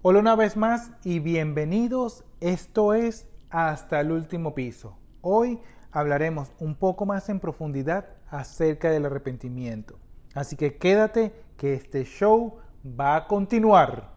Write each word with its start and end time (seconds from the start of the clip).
Hola 0.00 0.20
una 0.20 0.36
vez 0.36 0.56
más 0.56 0.92
y 1.02 1.18
bienvenidos. 1.18 2.24
Esto 2.38 2.94
es 2.94 3.26
Hasta 3.50 3.98
el 3.98 4.12
último 4.12 4.54
piso. 4.54 4.96
Hoy 5.22 5.58
hablaremos 5.90 6.52
un 6.60 6.76
poco 6.76 7.04
más 7.04 7.28
en 7.28 7.40
profundidad 7.40 8.06
acerca 8.30 8.90
del 8.90 9.06
arrepentimiento. 9.06 9.98
Así 10.34 10.54
que 10.54 10.78
quédate 10.78 11.32
que 11.56 11.74
este 11.74 12.04
show 12.04 12.58
va 12.84 13.16
a 13.16 13.26
continuar. 13.26 14.12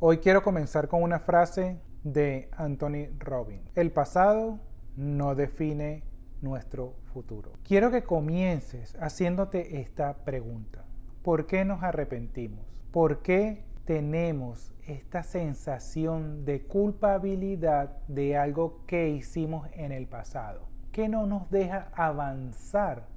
Hoy 0.00 0.18
quiero 0.18 0.40
comenzar 0.44 0.86
con 0.86 1.02
una 1.02 1.18
frase 1.18 1.80
de 2.04 2.48
Anthony 2.56 3.08
Robbins. 3.18 3.70
El 3.74 3.92
pasado 3.92 4.58
no 4.96 5.34
define 5.34 6.02
nuestro 6.40 6.94
futuro. 7.12 7.52
Quiero 7.64 7.90
que 7.90 8.02
comiences 8.02 8.96
haciéndote 9.00 9.80
esta 9.80 10.24
pregunta. 10.24 10.84
¿Por 11.22 11.46
qué 11.46 11.64
nos 11.64 11.82
arrepentimos? 11.82 12.64
¿Por 12.90 13.22
qué 13.22 13.64
tenemos 13.84 14.74
esta 14.86 15.22
sensación 15.22 16.44
de 16.44 16.62
culpabilidad 16.62 17.98
de 18.08 18.36
algo 18.36 18.84
que 18.86 19.08
hicimos 19.10 19.68
en 19.74 19.92
el 19.92 20.06
pasado? 20.06 20.72
que 20.92 21.08
no 21.08 21.26
nos 21.26 21.50
deja 21.50 21.88
avanzar 21.94 23.08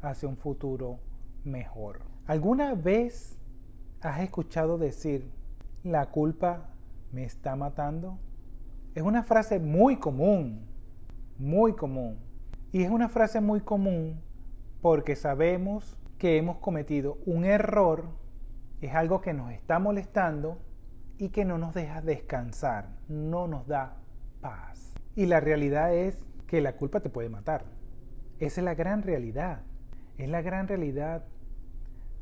hacia 0.00 0.28
un 0.28 0.36
futuro 0.36 1.00
mejor? 1.44 2.00
¿Alguna 2.26 2.74
vez 2.74 3.36
has 4.00 4.20
escuchado 4.20 4.78
decir, 4.78 5.28
la 5.82 6.06
culpa 6.06 6.68
me 7.12 7.24
está 7.24 7.56
matando? 7.56 8.18
Es 8.96 9.02
una 9.02 9.22
frase 9.24 9.60
muy 9.60 9.96
común, 9.96 10.66
muy 11.36 11.74
común. 11.74 12.18
Y 12.72 12.82
es 12.82 12.90
una 12.90 13.10
frase 13.10 13.42
muy 13.42 13.60
común 13.60 14.22
porque 14.80 15.16
sabemos 15.16 15.98
que 16.16 16.38
hemos 16.38 16.56
cometido 16.60 17.18
un 17.26 17.44
error, 17.44 18.06
es 18.80 18.94
algo 18.94 19.20
que 19.20 19.34
nos 19.34 19.52
está 19.52 19.78
molestando 19.78 20.62
y 21.18 21.28
que 21.28 21.44
no 21.44 21.58
nos 21.58 21.74
deja 21.74 22.00
descansar, 22.00 22.88
no 23.06 23.46
nos 23.46 23.66
da 23.66 23.98
paz. 24.40 24.94
Y 25.14 25.26
la 25.26 25.40
realidad 25.40 25.94
es 25.94 26.24
que 26.46 26.62
la 26.62 26.76
culpa 26.76 27.00
te 27.00 27.10
puede 27.10 27.28
matar. 27.28 27.66
Esa 28.38 28.62
es 28.62 28.64
la 28.64 28.74
gran 28.74 29.02
realidad. 29.02 29.60
Es 30.16 30.30
la 30.30 30.40
gran 30.40 30.68
realidad 30.68 31.26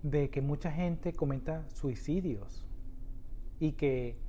de 0.02 0.28
que 0.28 0.40
mucha 0.40 0.72
gente 0.72 1.12
cometa 1.12 1.68
suicidios 1.68 2.66
y 3.60 3.74
que 3.74 4.23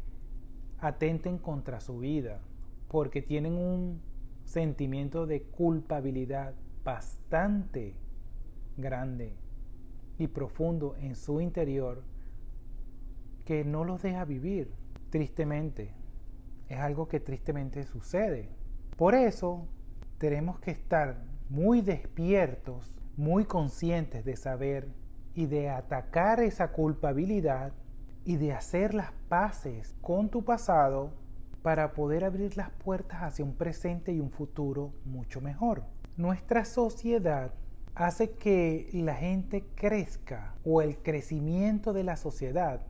atenten 0.86 1.40
contra 1.40 1.80
su 1.80 1.98
vida 1.98 2.42
porque 2.90 3.24
tienen 3.24 3.54
un 3.54 4.02
sentimiento 4.44 5.26
de 5.26 5.42
culpabilidad 5.42 6.54
bastante 6.84 7.96
grande 8.78 9.36
y 10.20 10.28
profundo 10.28 10.96
en 10.98 11.16
su 11.16 11.42
interior 11.42 12.04
que 13.46 13.66
no 13.66 13.84
los 13.84 14.04
deja 14.04 14.26
vivir 14.26 14.72
tristemente. 15.10 15.94
Es 16.70 16.78
algo 16.78 17.08
que 17.08 17.20
tristemente 17.20 17.84
sucede. 17.86 18.50
Por 18.96 19.16
eso 19.16 19.68
tenemos 20.20 20.60
que 20.60 20.72
estar 20.72 21.24
muy 21.50 21.82
despiertos, 21.82 22.94
muy 23.18 23.46
conscientes 23.46 24.24
de 24.24 24.36
saber 24.36 24.90
y 25.34 25.48
de 25.48 25.70
atacar 25.70 26.42
esa 26.42 26.72
culpabilidad 26.72 27.74
y 28.26 28.38
de 28.38 28.54
hacer 28.54 28.94
las 28.94 29.12
paces 29.30 29.96
con 30.02 30.30
tu 30.30 30.44
pasado 30.44 31.12
para 31.62 31.94
poder 31.94 32.24
abrir 32.24 32.58
las 32.58 32.72
puertas 32.72 33.22
hacia 33.22 33.46
un 33.46 33.56
presente 33.56 34.12
y 34.12 34.20
un 34.20 34.32
futuro 34.32 34.94
mucho 35.06 35.42
mejor. 35.42 35.84
Nuestra 36.18 36.66
sociedad 36.66 37.54
hace 37.94 38.32
que 38.32 38.90
la 38.94 39.16
gente 39.16 39.64
crezca 39.76 40.56
o 40.66 40.82
el 40.82 40.98
crecimiento 40.98 41.94
de 41.94 42.04
la 42.04 42.18
sociedad 42.18 42.82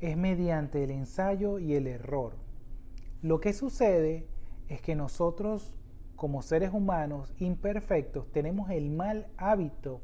es 0.00 0.16
mediante 0.16 0.84
el 0.84 0.90
ensayo 0.90 1.58
y 1.58 1.74
el 1.74 1.86
error. 1.86 2.34
Lo 3.22 3.40
que 3.40 3.52
sucede 3.52 4.26
es 4.68 4.82
que 4.82 4.96
nosotros 4.96 5.74
como 6.16 6.42
seres 6.42 6.72
humanos 6.72 7.32
imperfectos 7.38 8.30
tenemos 8.32 8.70
el 8.70 8.90
mal 8.90 9.28
hábito 9.36 10.00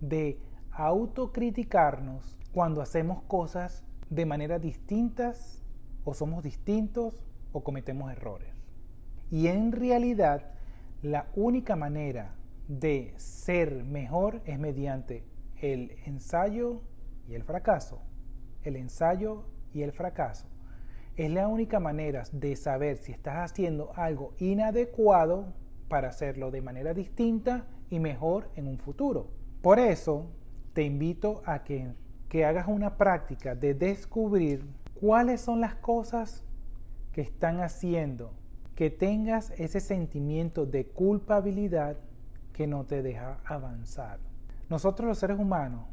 de 0.00 0.38
autocriticarnos 0.70 2.38
cuando 2.56 2.80
hacemos 2.80 3.22
cosas 3.24 3.84
de 4.08 4.24
manera 4.24 4.58
distintas 4.58 5.62
o 6.06 6.14
somos 6.14 6.42
distintos 6.42 7.12
o 7.52 7.62
cometemos 7.62 8.10
errores. 8.10 8.48
Y 9.30 9.48
en 9.48 9.72
realidad 9.72 10.54
la 11.02 11.26
única 11.34 11.76
manera 11.76 12.34
de 12.66 13.12
ser 13.18 13.84
mejor 13.84 14.40
es 14.46 14.58
mediante 14.58 15.22
el 15.60 15.98
ensayo 16.06 16.80
y 17.28 17.34
el 17.34 17.44
fracaso. 17.44 18.00
El 18.62 18.76
ensayo 18.76 19.44
y 19.74 19.82
el 19.82 19.92
fracaso. 19.92 20.46
Es 21.16 21.30
la 21.30 21.48
única 21.48 21.78
manera 21.78 22.22
de 22.32 22.56
saber 22.56 22.96
si 22.96 23.12
estás 23.12 23.50
haciendo 23.50 23.92
algo 23.96 24.32
inadecuado 24.38 25.52
para 25.88 26.08
hacerlo 26.08 26.50
de 26.50 26.62
manera 26.62 26.94
distinta 26.94 27.66
y 27.90 28.00
mejor 28.00 28.50
en 28.56 28.66
un 28.66 28.78
futuro. 28.78 29.28
Por 29.60 29.78
eso 29.78 30.30
te 30.72 30.84
invito 30.84 31.42
a 31.44 31.62
que, 31.62 31.92
que 32.28 32.44
hagas 32.44 32.68
una 32.68 32.96
práctica 32.96 33.54
de 33.54 33.74
descubrir 33.74 34.66
cuáles 35.00 35.40
son 35.40 35.60
las 35.60 35.74
cosas 35.74 36.42
que 37.12 37.20
están 37.20 37.60
haciendo 37.60 38.32
que 38.74 38.90
tengas 38.90 39.50
ese 39.58 39.80
sentimiento 39.80 40.66
de 40.66 40.86
culpabilidad 40.86 41.96
que 42.52 42.66
no 42.66 42.84
te 42.84 43.02
deja 43.02 43.38
avanzar. 43.44 44.18
Nosotros 44.68 45.08
los 45.08 45.18
seres 45.18 45.38
humanos, 45.38 45.86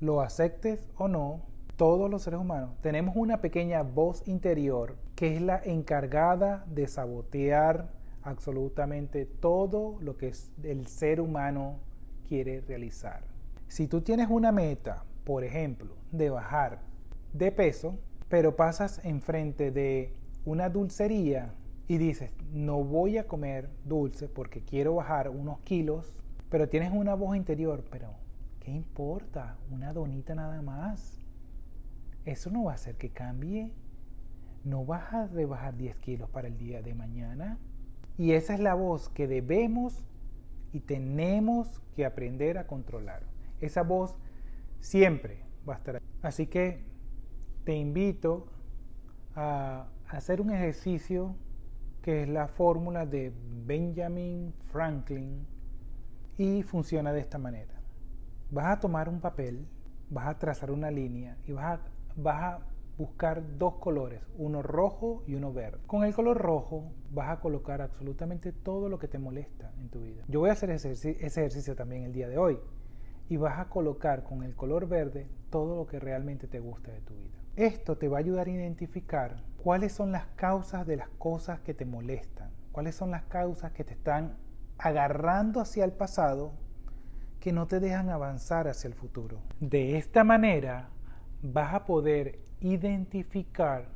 lo 0.00 0.20
aceptes 0.20 0.88
o 0.96 1.08
no, 1.08 1.40
todos 1.76 2.10
los 2.10 2.22
seres 2.22 2.40
humanos 2.40 2.70
tenemos 2.80 3.14
una 3.16 3.40
pequeña 3.40 3.82
voz 3.82 4.26
interior 4.26 4.96
que 5.14 5.36
es 5.36 5.42
la 5.42 5.60
encargada 5.64 6.64
de 6.66 6.88
sabotear 6.88 7.88
absolutamente 8.22 9.26
todo 9.26 9.96
lo 10.00 10.16
que 10.16 10.32
el 10.64 10.86
ser 10.88 11.20
humano 11.20 11.78
quiere 12.28 12.60
realizar. 12.60 13.22
Si 13.68 13.86
tú 13.86 14.00
tienes 14.00 14.28
una 14.28 14.50
meta, 14.50 15.04
por 15.28 15.44
ejemplo, 15.44 15.94
de 16.10 16.30
bajar 16.30 16.80
de 17.34 17.52
peso, 17.52 17.98
pero 18.30 18.56
pasas 18.56 19.04
enfrente 19.04 19.70
de 19.70 20.14
una 20.46 20.70
dulcería 20.70 21.52
y 21.86 21.98
dices, 21.98 22.30
no 22.50 22.82
voy 22.82 23.18
a 23.18 23.26
comer 23.26 23.68
dulce 23.84 24.26
porque 24.26 24.62
quiero 24.62 24.94
bajar 24.94 25.28
unos 25.28 25.60
kilos, 25.60 26.14
pero 26.48 26.70
tienes 26.70 26.94
una 26.94 27.12
voz 27.12 27.36
interior, 27.36 27.84
pero 27.90 28.14
¿qué 28.58 28.70
importa? 28.70 29.58
Una 29.70 29.92
donita 29.92 30.34
nada 30.34 30.62
más. 30.62 31.20
Eso 32.24 32.50
no 32.50 32.64
va 32.64 32.72
a 32.72 32.76
hacer 32.76 32.96
que 32.96 33.10
cambie. 33.10 33.74
No 34.64 34.86
vas 34.86 35.12
a 35.12 35.26
rebajar 35.26 35.76
10 35.76 35.94
kilos 35.96 36.30
para 36.30 36.48
el 36.48 36.56
día 36.56 36.80
de 36.80 36.94
mañana. 36.94 37.58
Y 38.16 38.32
esa 38.32 38.54
es 38.54 38.60
la 38.60 38.72
voz 38.72 39.10
que 39.10 39.28
debemos 39.28 40.06
y 40.72 40.80
tenemos 40.80 41.82
que 41.94 42.06
aprender 42.06 42.56
a 42.56 42.66
controlar. 42.66 43.24
Esa 43.60 43.82
voz 43.82 44.16
siempre 44.80 45.44
va 45.68 45.74
a 45.74 45.76
estar 45.78 45.96
ahí. 45.96 46.02
Así 46.22 46.46
que 46.46 46.84
te 47.64 47.74
invito 47.74 48.46
a 49.34 49.86
hacer 50.08 50.40
un 50.40 50.50
ejercicio 50.50 51.34
que 52.02 52.22
es 52.22 52.28
la 52.28 52.48
fórmula 52.48 53.06
de 53.06 53.32
Benjamin 53.66 54.54
Franklin 54.72 55.46
y 56.38 56.62
funciona 56.62 57.12
de 57.12 57.20
esta 57.20 57.38
manera. 57.38 57.74
Vas 58.50 58.66
a 58.66 58.80
tomar 58.80 59.08
un 59.08 59.20
papel, 59.20 59.66
vas 60.08 60.28
a 60.28 60.38
trazar 60.38 60.70
una 60.70 60.90
línea 60.90 61.36
y 61.46 61.52
vas 61.52 61.78
a, 61.78 61.82
vas 62.16 62.42
a 62.42 62.60
buscar 62.96 63.58
dos 63.58 63.74
colores, 63.74 64.22
uno 64.38 64.62
rojo 64.62 65.22
y 65.26 65.34
uno 65.34 65.52
verde. 65.52 65.78
Con 65.86 66.04
el 66.04 66.14
color 66.14 66.38
rojo 66.38 66.90
vas 67.12 67.30
a 67.30 67.40
colocar 67.40 67.82
absolutamente 67.82 68.52
todo 68.52 68.88
lo 68.88 68.98
que 68.98 69.08
te 69.08 69.18
molesta 69.18 69.72
en 69.78 69.88
tu 69.88 70.00
vida. 70.00 70.24
Yo 70.28 70.40
voy 70.40 70.50
a 70.50 70.54
hacer 70.54 70.70
ese 70.70 71.10
ejercicio, 71.10 71.76
también 71.76 72.04
el 72.04 72.12
día 72.12 72.28
de 72.28 72.38
hoy 72.38 72.58
y 73.28 73.36
vas 73.36 73.58
a 73.58 73.68
colocar 73.68 74.24
con 74.24 74.42
el 74.42 74.54
color 74.54 74.88
verde 74.88 75.28
todo 75.50 75.76
lo 75.76 75.86
que 75.86 75.98
realmente 75.98 76.46
te 76.46 76.60
gusta 76.60 76.92
de 76.92 77.00
tu 77.00 77.14
vida. 77.14 77.38
Esto 77.56 77.98
te 77.98 78.08
va 78.08 78.18
a 78.18 78.20
ayudar 78.20 78.46
a 78.46 78.50
identificar 78.50 79.42
cuáles 79.62 79.92
son 79.92 80.12
las 80.12 80.26
causas 80.36 80.86
de 80.86 80.96
las 80.96 81.08
cosas 81.18 81.60
que 81.60 81.74
te 81.74 81.84
molestan, 81.84 82.50
cuáles 82.72 82.94
son 82.94 83.10
las 83.10 83.24
causas 83.24 83.72
que 83.72 83.84
te 83.84 83.94
están 83.94 84.36
agarrando 84.78 85.60
hacia 85.60 85.84
el 85.84 85.92
pasado 85.92 86.52
que 87.40 87.52
no 87.52 87.66
te 87.66 87.80
dejan 87.80 88.10
avanzar 88.10 88.68
hacia 88.68 88.88
el 88.88 88.94
futuro. 88.94 89.40
De 89.60 89.96
esta 89.96 90.24
manera 90.24 90.90
vas 91.42 91.74
a 91.74 91.84
poder 91.84 92.38
identificar 92.60 93.86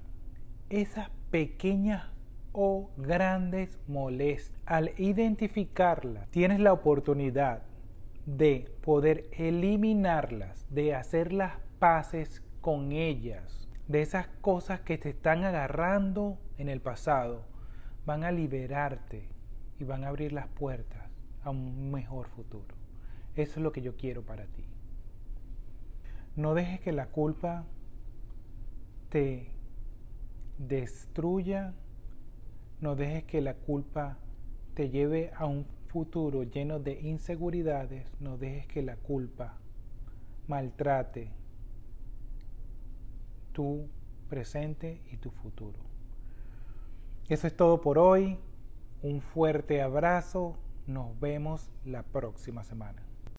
esas 0.69 1.11
pequeñas 1.31 2.05
o 2.52 2.90
grandes 2.96 3.79
molestias. 3.88 4.58
Al 4.67 4.93
identificarlas, 4.99 6.29
tienes 6.29 6.61
la 6.61 6.73
oportunidad 6.73 7.62
de 8.26 8.72
poder 8.82 9.28
eliminarlas, 9.32 10.66
de 10.70 10.94
hacer 10.94 11.32
las 11.32 11.54
paces 11.78 12.42
con 12.60 12.92
ellas, 12.92 13.69
de 13.88 14.02
esas 14.02 14.28
cosas 14.40 14.80
que 14.80 14.98
te 14.98 15.10
están 15.10 15.44
agarrando 15.44 16.38
en 16.58 16.69
el 16.69 16.80
pasado, 16.80 17.44
van 18.06 18.24
a 18.24 18.32
liberarte 18.32 19.28
y 19.78 19.84
van 19.84 20.04
a 20.04 20.08
abrir 20.08 20.32
las 20.32 20.46
puertas 20.48 21.10
a 21.42 21.50
un 21.50 21.90
mejor 21.90 22.28
futuro. 22.28 22.76
Eso 23.34 23.58
es 23.58 23.62
lo 23.62 23.72
que 23.72 23.82
yo 23.82 23.96
quiero 23.96 24.22
para 24.22 24.46
ti. 24.46 24.64
No 26.36 26.54
dejes 26.54 26.80
que 26.80 26.92
la 26.92 27.06
culpa 27.06 27.64
te 29.08 29.50
destruya, 30.58 31.74
no 32.80 32.94
dejes 32.96 33.24
que 33.24 33.40
la 33.40 33.54
culpa 33.54 34.19
te 34.74 34.90
lleve 34.90 35.32
a 35.36 35.46
un 35.46 35.66
futuro 35.93 36.43
lleno 36.43 36.79
de 36.79 36.99
inseguridades, 37.00 38.11
no 38.19 38.39
dejes 38.39 38.67
que 38.67 38.83
la 38.83 38.97
culpa 38.97 39.59
maltrate 40.49 41.31
tu 43.53 43.89
presente 44.31 45.03
y 45.12 45.19
tu 45.19 45.31
futuro. 45.31 45.79
Eso 47.29 47.47
es 47.47 47.55
todo 47.55 47.83
por 47.83 47.99
hoy. 47.99 48.39
Un 49.03 49.21
fuerte 49.21 49.83
abrazo. 49.83 50.56
Nos 50.87 51.19
vemos 51.21 51.71
la 51.85 52.03
próxima 52.03 52.65
semana. 52.65 53.03